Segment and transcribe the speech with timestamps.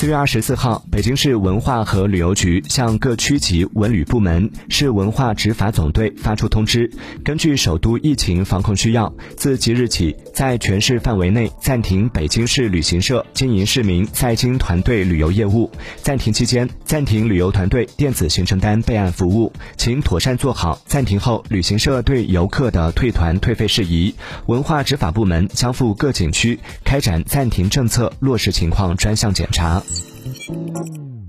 [0.00, 6.90] 四月二十四号，北京市文化和旅游局向各区级文旅部门、市文化执法总队发出通知，
[7.22, 15.70] 根据首都疫情防控需要，自即日起，在全市范围内暂停北京市旅行社经营市民在京团队旅游业务。
[15.98, 24.14] 暂停期间，暂停旅游团队电子行程单备案服务，请妥善做好暂停后旅行社对游客的退团退费事宜。
[24.46, 29.82] 文化执法部门将赴各景区开展暂停政策落实情况专项检查。
[30.22, 31.19] Thank you.